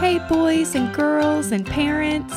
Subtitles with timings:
[0.00, 2.34] Hey, boys and girls and parents.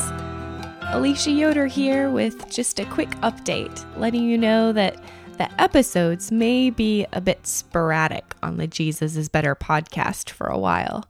[0.89, 5.01] Alicia Yoder here with just a quick update, letting you know that
[5.38, 10.57] the episodes may be a bit sporadic on the Jesus is Better podcast for a
[10.57, 11.05] while.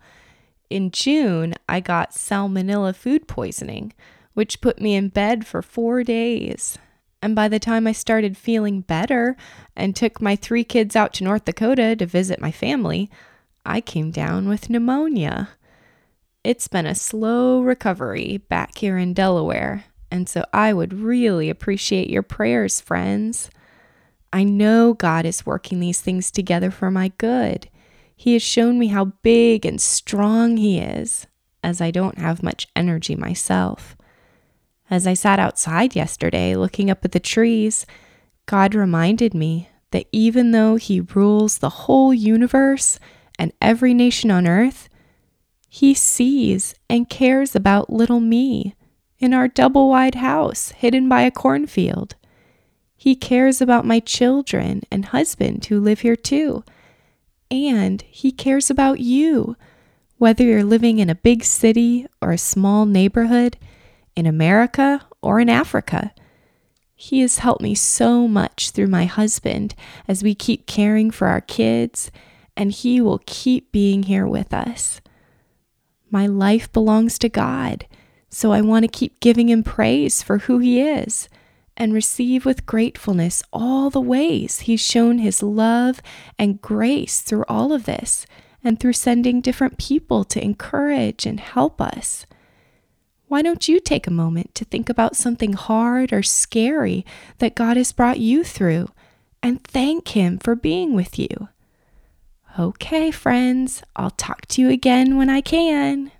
[0.69, 3.91] In June, I got salmonella food poisoning,
[4.35, 6.77] which put me in bed for four days.
[7.19, 9.35] And by the time I started feeling better
[9.75, 13.09] and took my three kids out to North Dakota to visit my family,
[13.65, 15.49] I came down with pneumonia.
[16.43, 22.09] It's been a slow recovery back here in Delaware, and so I would really appreciate
[22.09, 23.49] your prayers, friends.
[24.33, 27.69] I know God is working these things together for my good.
[28.13, 31.27] He has shown me how big and strong He is,
[31.63, 33.95] as I don't have much energy myself.
[34.89, 37.85] As I sat outside yesterday looking up at the trees,
[38.47, 42.99] God reminded me that even though He rules the whole universe
[43.39, 44.89] and every nation on earth,
[45.75, 48.75] he sees and cares about little me
[49.17, 52.13] in our double wide house hidden by a cornfield.
[52.95, 56.63] He cares about my children and husband who live here too.
[57.49, 59.57] And he cares about you,
[60.19, 63.57] whether you're living in a big city or a small neighborhood,
[64.15, 66.13] in America or in Africa.
[66.93, 69.73] He has helped me so much through my husband
[70.07, 72.11] as we keep caring for our kids,
[72.55, 75.01] and he will keep being here with us.
[76.13, 77.87] My life belongs to God,
[78.29, 81.27] so I want to keep giving Him praise for who He is
[81.75, 86.03] and receive with gratefulness all the ways He's shown His love
[86.37, 88.27] and grace through all of this
[88.63, 92.27] and through sending different people to encourage and help us.
[93.27, 97.07] Why don't you take a moment to think about something hard or scary
[97.39, 98.89] that God has brought you through
[99.41, 101.49] and thank Him for being with you?
[102.59, 106.11] Okay, friends, I'll talk to you again when I can.